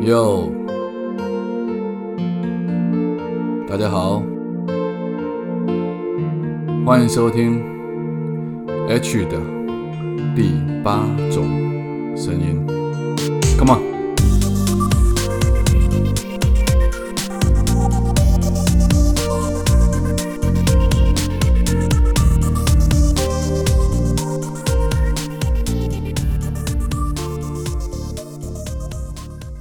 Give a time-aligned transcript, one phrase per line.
[0.00, 0.52] Yo，，
[3.66, 4.22] 大家好，
[6.84, 7.62] 欢迎收听
[8.88, 9.40] H 的
[10.34, 10.52] 第
[10.84, 11.44] 八种
[12.14, 12.64] 声音
[13.58, 13.95] ，Come on。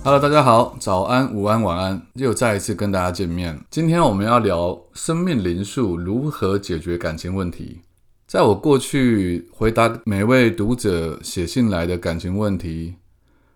[0.06, 3.60] Hello，大家好，早安、午安、晚安，又再一次跟大家见面。
[3.72, 7.82] 今天我们要聊生命灵数如何解决感情问题。
[8.28, 12.94] 在我过去回答每位读者写信来的感情问题，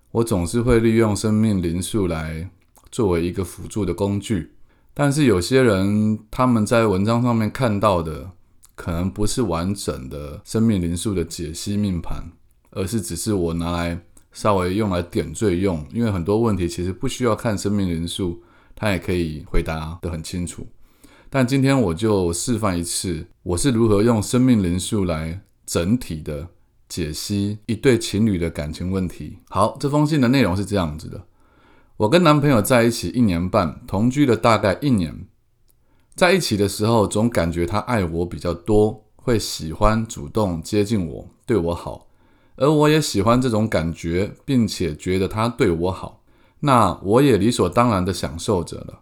[0.10, 2.50] 我总是会利用生命灵数来
[2.92, 4.54] 作为一个辅助的工具。
[4.96, 8.32] 但是有些人他们在文章上面看到的，
[8.74, 12.24] 可能不是完整的生命灵数的解析命盘，
[12.72, 14.00] 而是只是我拿来。
[14.32, 18.42] 稍微用来点缀用，因为很多问题其实不需要看生命灵数，
[18.76, 20.68] 它也可以回答得很清楚。
[21.30, 26.48] 但今天我就示范一次，我是如何用生命灵数来整体的
[26.88, 29.38] 解析一对情侣的感情问题。
[29.50, 31.24] 好，这封信的内容是这样子的：
[31.98, 35.28] 我跟男朋友在一起一年半，同居了大概一年，
[36.16, 42.09] 在一起的时候总感觉他爱我比较多，会喜欢主动接近我，对我好。
[42.62, 46.24] 而我也喜欢这种感觉，并且觉得他对我好，
[46.60, 49.00] 那我也理所当然的享受着了。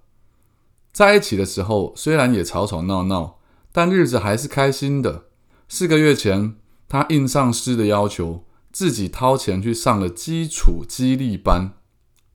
[0.91, 3.39] 在一起的时候，虽然也吵吵闹闹，
[3.71, 5.23] 但日子还是开心的。
[5.67, 6.55] 四个月前，
[6.87, 11.73] 他应上司的要求，自己掏钱去上了基础激励班，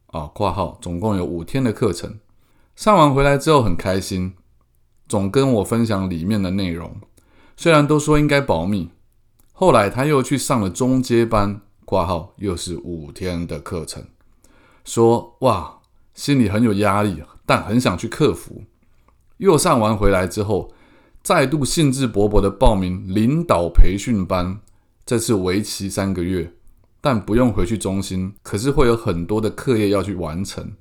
[0.08, 2.18] 啊，括号总共有五天的课程。
[2.74, 4.34] 上完回来之后很开心，
[5.06, 6.96] 总跟我分享里面的内容，
[7.56, 8.90] 虽然都说应该保密。
[9.62, 14.02] 后来他又去上了中阶班，挂号又是五天的课程，
[14.84, 15.78] 说哇，
[16.14, 18.64] 心里很有压力，但很想去克服。
[19.36, 20.72] 又上完回来之后，
[21.22, 24.58] 再度兴致勃勃的报名领导培训班，
[25.06, 26.52] 这次为期三个月，
[27.00, 30.72] 但不用回去中心，可是会有很多的课业要去完成，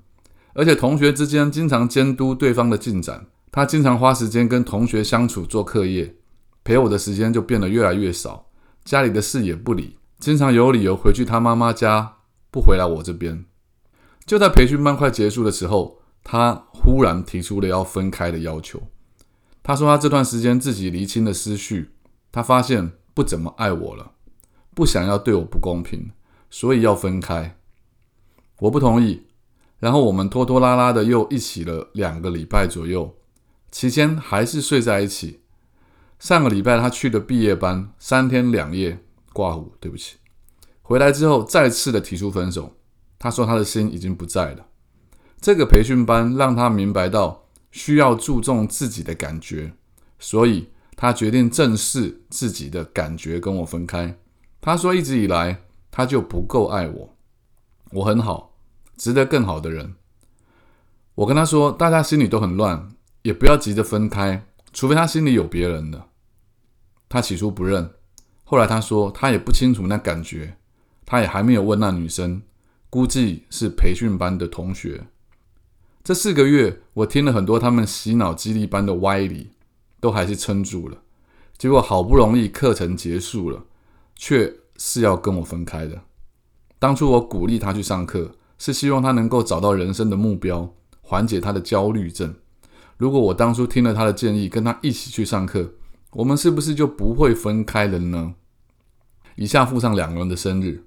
[0.53, 6.15] 而且同学之间经常监督对方的进展，他经常花时间跟同学相处做课业，
[6.63, 8.47] 陪我的时间就变得越来越少。
[8.91, 12.17] 家里的事也不理，经常有理由回去他妈妈家，
[12.51, 13.45] 不回来我这边。
[14.25, 18.83] 就在培训班快结束的时候，他忽然提出了要分开的要求。
[19.63, 21.91] 他说他这段时间自己厘清了思绪，
[22.33, 24.11] 他发现不怎么爱我了，
[24.75, 26.11] 不想要对我不公平，
[26.49, 27.57] 所以要分开。
[28.59, 29.27] 我不同意，
[29.79, 33.15] 然后我们拖拖拉拉的又一起了两个礼拜左右，
[33.71, 35.40] 期间还是睡在一起。
[36.21, 38.99] 上个礼拜他去的毕业班，三天两夜
[39.33, 40.17] 挂虎，对不起。
[40.83, 42.77] 回来之后再次的提出分手，
[43.17, 44.67] 他说他的心已经不在了。
[45.39, 49.73] 这个培训班让他明白到需要注重自己的感觉，
[50.19, 54.15] 所以他决定正视自己的感觉，跟我分开。
[54.61, 57.17] 他说一直以来他就不够爱我，
[57.93, 58.53] 我很好，
[58.95, 59.95] 值得更好的人。
[61.15, 62.91] 我跟他说，大家心里都很乱，
[63.23, 66.09] 也不要急着分开，除非他心里有别人了。
[67.11, 67.91] 他起初不认，
[68.45, 70.55] 后来他说他也不清楚那感觉，
[71.05, 72.41] 他也还没有问那女生，
[72.89, 75.07] 估计是培训班的同学。
[76.01, 79.51] 这四个月，我听了很多他们洗脑激励班的歪理，
[79.99, 80.99] 都还是撑住了。
[81.57, 83.65] 结果好不容易课程结束了，
[84.15, 86.01] 却是要跟我分开的。
[86.79, 92.33] 当初我鼓励他去上课，是希望他能够找到人生的目标，缓解他的焦虑症。
[92.97, 95.73] 如果我当初听了他的建议，跟他一起去上课，
[96.11, 98.35] 我们是不是就不会分开了呢？
[99.35, 100.83] 以下附上两个人的生日，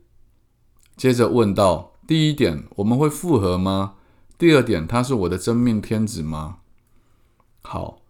[0.96, 3.94] 接着问到：第一点，我们会复合吗？
[4.36, 6.58] 第二点，他是我的真命天子吗？
[7.62, 8.02] 好，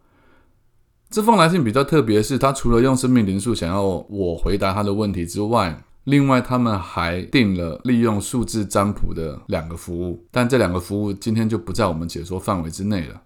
[1.08, 13.22] 这封来信比较特别，是他除了用生命灵数想要我回答他的问题之外，另外他们还定了利用数字占卜的两个服务，但这两个服务今天就不在我们解说范围之内了。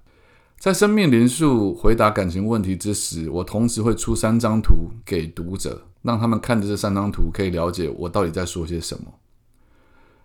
[0.59, 9.05] 在生命灵数回答感情问题之时，我同时会出三张图给读者，让他们看着这三张图，可以了解我到底在说些什么。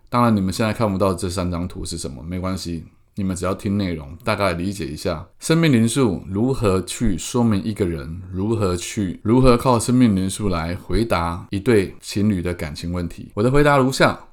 [0.10, 2.84] 当然，你们现在看不到这三张图是什么，没关系，
[3.14, 13.32] 你们只要听内容，大概理解一下生命灵数如何去说明一个人，如何去如何靠生命灵数来回答一对情侣的感情问题。
[13.36, 14.30] 我的回答如下：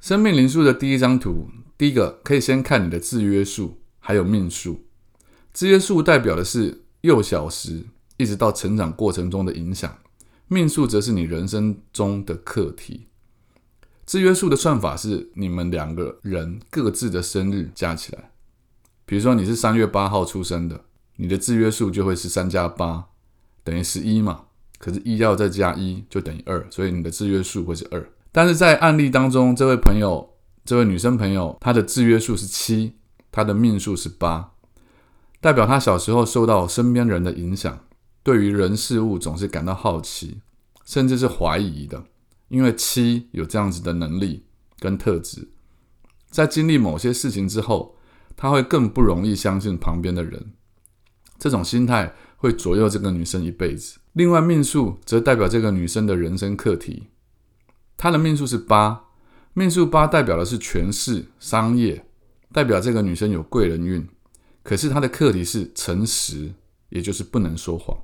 [0.00, 4.80] 生命灵数的第一张图，第一个可以先看你的制约数，还有命数。
[5.52, 7.84] 制约数代表的是幼小时
[8.16, 9.98] 一直到成长过程中的影响，
[10.46, 13.06] 命数则是你人生中的课题。
[14.06, 18.30] 制约数的算法是你们两个人各自的生日加起来。
[19.04, 20.84] 比如说你是三月八号出生的，
[21.16, 23.06] 你的制约数就会是三加八
[23.62, 24.44] 等于十一嘛。
[24.78, 28.08] 可是，一要再加一就等于二，所以你的制约数会是二。
[28.30, 32.94] 但是在案例当中，这位朋友，这位女生朋友，她的制约数是七，
[33.32, 34.52] 她的命数是八，
[35.40, 37.86] 代表她小时候受到身边人的影响，
[38.22, 40.40] 对于人事物总是感到好奇，
[40.84, 42.04] 甚至是怀疑的。
[42.48, 44.46] 因为七有这样子的能力
[44.78, 45.48] 跟特质，
[46.30, 47.94] 在经历某些事情之后，
[48.36, 50.52] 他会更不容易相信旁边的人。
[51.38, 53.98] 这种心态会左右这个女生一辈子。
[54.14, 57.08] 另外，命数则代表这个女生的人生课题。
[57.96, 59.04] 她的命数是八，
[59.52, 62.06] 命数八代表的是权势、商业，
[62.50, 64.08] 代表这个女生有贵人运。
[64.62, 66.52] 可是他的课题是诚实，
[66.88, 67.96] 也就是不能说谎。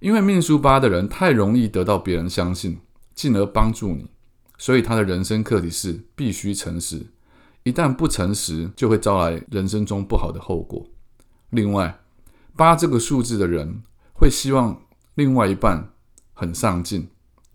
[0.00, 2.78] 因为命数八的人太容易得到别人相信，
[3.14, 4.10] 进而帮助你，
[4.58, 7.06] 所以他的人生课题是必须诚实。
[7.62, 10.86] 一旦不诚实，就会招来人生中不好的后果。
[11.50, 12.00] 另外，
[12.56, 13.82] 八这个数字的人
[14.12, 14.80] 会希望。
[15.16, 15.92] 另外一半
[16.32, 17.08] 很上进，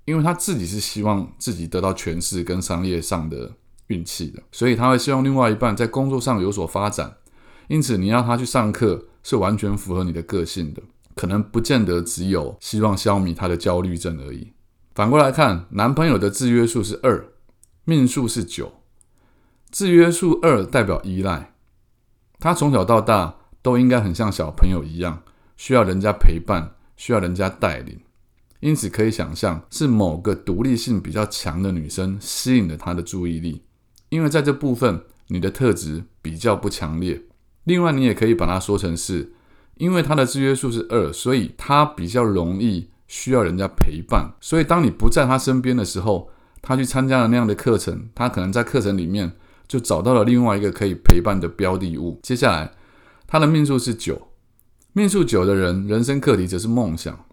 [0.06, 3.52] 因为他自己是希望自己得到权势跟商业上的
[3.88, 7.18] 运气的，所以他会希望另外一半在工作上有所发展。
[7.70, 10.84] 因此，你要他去上课是完全符合你的个性的，
[11.16, 14.52] 可能不见得只有希望消弭他的焦虑症而已。
[14.94, 17.26] 反过来看，男朋友的制约数是二，
[17.86, 18.74] 命数是九，
[19.72, 21.54] 制约数二代表依赖，
[22.38, 25.24] 他从小到大都应该很像小朋友一样，
[25.56, 26.76] 需要人家陪伴。
[27.00, 27.98] 需要人家带领，
[28.60, 33.64] 因此可以想象是某个独立性比较强的女生吸引了他的注意力，
[34.10, 37.24] 因为在这部分你的特质比较不强烈。
[37.64, 39.34] 另外，你也可以把它说成是，
[39.76, 44.34] 因为他的制约数是二，所以他比较容易需要人家陪伴。
[44.40, 46.30] 所以当你不在他身边的时候，
[46.62, 49.32] 他去参加了那样的课程，他可能在课程里面
[49.68, 52.20] 就找到了另外一个可以陪伴的标的物。
[52.24, 52.72] 接下来，
[53.28, 54.30] 他的命数是九。
[54.94, 57.26] 命数九的人，人生课题则是梦想。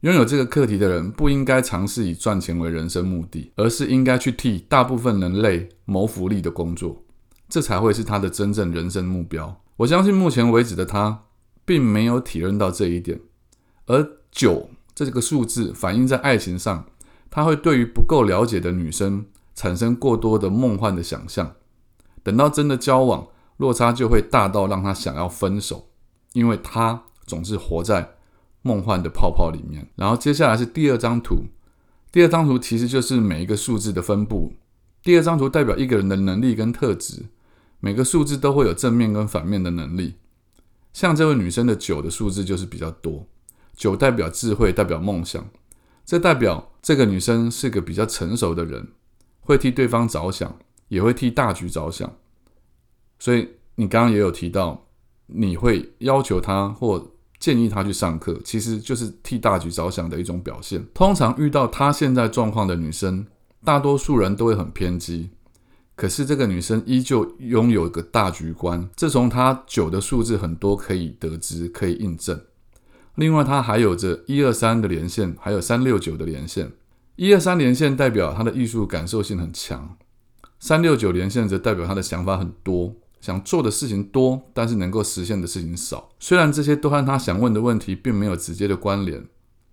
[0.00, 7.02] 拥有这个课题的人，不应该尝试以赚钱为人生目的，而是应该去替大部分人类谋福利的工作，
[7.48, 9.62] 这才会是他的真正人生目标。
[9.78, 11.24] 我相信目前为止的他，
[11.64, 13.20] 并没有体认到这一点。
[13.86, 16.86] 而九这个数字反映在爱情上，
[17.30, 21.54] 他会对于不够了解的女生产生过多的梦幻的想象，
[22.22, 23.28] 等到真的交往，
[23.58, 25.90] 落差就会大到让他想要分手。
[26.32, 28.16] 因为他总是活在
[28.60, 29.88] 梦幻的泡泡里面。
[29.94, 31.46] 然后接下来是第二张图，
[32.12, 34.52] 第二张图其实就是每一个数字的分布。
[35.02, 37.24] 第二张图代表一个人的能力跟特质，
[37.86, 40.14] 每个数字都会有正面跟反面的能力。
[40.92, 43.24] 像这位女生的九的数字就是比较多，
[43.76, 45.48] 九代表智慧，代表梦想，
[46.04, 48.88] 这代表这个女生是个比较成熟的人，
[49.40, 52.12] 会替对方着想，也会替大局着想。
[53.20, 54.82] 所以你刚刚也有提到。
[55.28, 57.04] 你会要求她或
[57.40, 60.86] 建议她去上课，其实就是替大局着想的一种表现。
[60.94, 63.26] 通常遇到她现在状况的女生，
[63.64, 65.30] 大多数人都会很偏激，
[65.96, 72.38] 可是这个女生依旧拥有一个大局观，这从她九的数字很多可以得知，可以印证。
[73.14, 76.70] 另外，她还有着一二三的连线，还有三六九的连线。
[77.16, 79.96] 一二三连线代表她的艺术感受性很强，
[80.60, 82.94] 三六九连线则代表她的想法很多。
[83.18, 86.10] 想做的事情多，但是能够实现的事情少。
[86.20, 89.26] 虽然这些都和她想问的问题并没有直接的关联，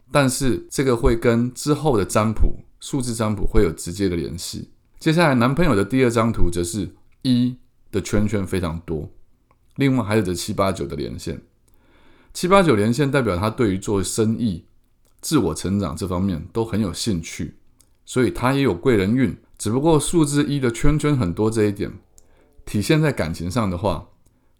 [0.09, 4.69] 但是这个会跟之后的占卜、数字占卜会有直接的联系。
[5.03, 7.57] 接下来，男朋友的第二张图则是一
[7.91, 9.11] 的圈圈非常多，
[9.75, 11.41] 另外还有着七八九的连线。
[12.33, 14.63] 七八九连线代表他对于做生意、
[15.19, 17.55] 自我成长这方面都很有兴趣，
[18.05, 19.35] 所以他也有贵人运。
[19.57, 21.91] 只不过数字一的圈圈很多这一点。
[22.63, 24.07] 体现在感情上的话，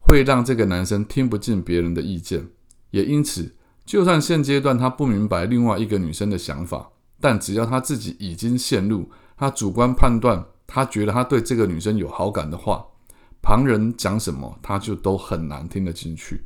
[0.01, 2.49] 会让这个男生听不进别人的意见，
[2.91, 12.85] 也因此，就算现阶段他不明白另外一个女生的想法，但只要他自己已经陷入他主观判断，他觉得他对这个女生有好感的话，
[13.41, 16.45] 旁人讲什么他就都很难听得进去。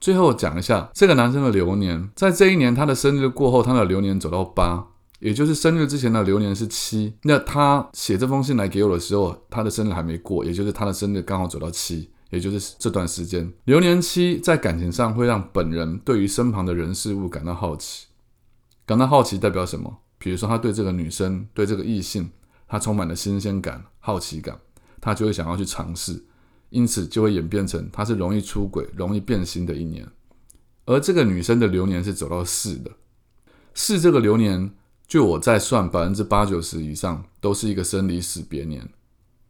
[0.00, 4.88] 最后讲一下这个男生的流年，在这一年他的生日过后，他的流年走到八。
[5.20, 18.06] 也就是生日之前的流年是七，那他写这封信来给我的时候，他的生日还没过，也就是他的生日刚好走到七，也就是这段时间，流年七在感情上会让本人对于身旁的人事物感到好奇，
[18.86, 19.98] 感到好奇代表什么？
[20.18, 22.28] 比如说他对这个女生，对这个异性，
[22.66, 24.58] 他充满了新鲜感、好奇感，
[25.00, 26.22] 他就会想要去尝试，
[26.70, 30.06] 因此就会演变成他是容易出轨、容易变心的一年。
[30.84, 32.90] 而这个女生的流年是走到四的，
[33.74, 34.70] 四这个流年。
[35.06, 38.86] 就我在算，百分之八九十以上都是一个生离死别年，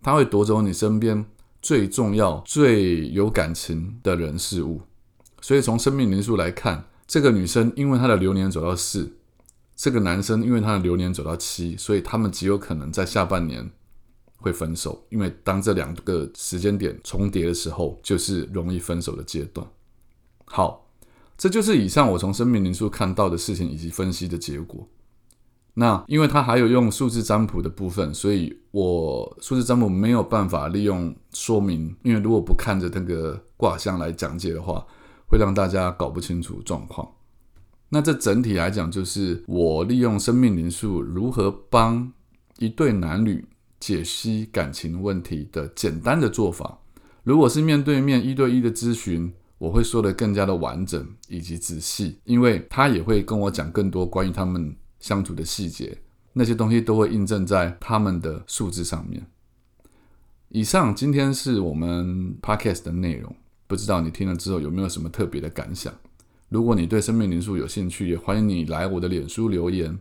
[0.01, 1.27] 他会夺走你身边
[1.61, 4.81] 最重要、最有感情的人事物。
[5.41, 9.18] 所以从生命灵数来看，这个女生因为她的流年走到四，
[9.79, 13.71] 这个男生因为他的流年走到七，所以他们极有可能在下半年
[14.39, 15.07] 会分手。
[15.09, 19.65] 因为当这两个时间点重叠的时候，就是容易分手的阶段。
[20.47, 20.91] 好，
[21.37, 24.89] 这就是以上我从生命灵数看到的事情以及分析的结果。
[25.75, 34.85] 那因为他还有用数字占卜的部分，所以我数字占卜没有办法利用说明，因为如果不看着那个卦象来讲解的话。
[35.31, 37.07] 会让大家搞不清楚状况。
[37.91, 42.13] 那这整体来讲，就是我利用生命灵数如何帮
[42.59, 43.45] 一对男女
[43.81, 46.79] 解析感情问题的简单的做法。
[47.25, 55.99] 如果是面对面一对一的咨询，我会说的更加的完整以及仔细，因为他也会跟我讲更多关于他们相处的细节，
[56.33, 59.27] 那些东西都会印证在他们的数字上面。
[60.51, 63.35] 以上今天是我们 podcast 的内容。
[63.67, 65.93] 不知道你听了之后有没有什么特别的感想？
[66.49, 69.99] 如果你对生命灵数有兴趣，也欢迎你来我的脸书留言，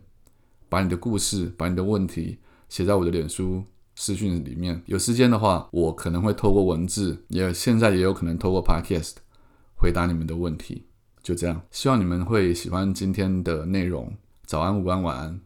[0.68, 2.38] 把你的故事、把你的问题
[2.70, 3.62] 写在我的脸书
[3.94, 4.82] 私讯里面。
[4.86, 9.16] 有时间的话，我可能会透过文字，也现在也有可能透过 Podcast
[9.76, 10.86] 回答你们的问题。
[11.22, 14.10] 就这样，希望你们会喜欢今天的内容。
[14.46, 15.38] 早安、午安、晚安，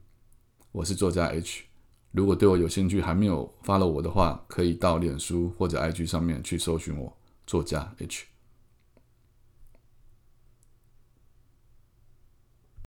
[0.71, 1.65] 我是作家 H。
[2.13, 7.13] 如果对我有兴趣还没有 follow 我的话，可以到脸书或者 IG 上面去搜寻我。
[7.45, 8.27] 作家 H。